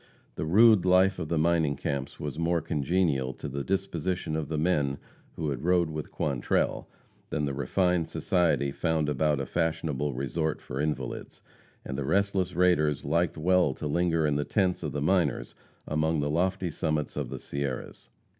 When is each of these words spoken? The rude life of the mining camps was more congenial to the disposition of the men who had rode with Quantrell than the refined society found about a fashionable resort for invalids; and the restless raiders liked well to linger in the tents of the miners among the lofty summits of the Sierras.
The 0.33 0.45
rude 0.45 0.83
life 0.83 1.19
of 1.19 1.29
the 1.29 1.37
mining 1.37 1.75
camps 1.75 2.19
was 2.19 2.39
more 2.39 2.59
congenial 2.59 3.33
to 3.33 3.47
the 3.47 3.63
disposition 3.63 4.35
of 4.35 4.47
the 4.47 4.57
men 4.57 4.97
who 5.35 5.51
had 5.51 5.61
rode 5.63 5.91
with 5.91 6.09
Quantrell 6.09 6.89
than 7.29 7.45
the 7.45 7.53
refined 7.53 8.09
society 8.09 8.71
found 8.71 9.09
about 9.09 9.39
a 9.39 9.45
fashionable 9.45 10.15
resort 10.15 10.59
for 10.59 10.81
invalids; 10.81 11.43
and 11.85 11.99
the 11.99 12.03
restless 12.03 12.55
raiders 12.55 13.05
liked 13.05 13.37
well 13.37 13.75
to 13.75 13.85
linger 13.85 14.25
in 14.25 14.37
the 14.37 14.43
tents 14.43 14.81
of 14.81 14.91
the 14.91 15.03
miners 15.03 15.53
among 15.87 16.19
the 16.19 16.31
lofty 16.31 16.71
summits 16.71 17.15
of 17.15 17.29
the 17.29 17.37
Sierras. 17.37 18.09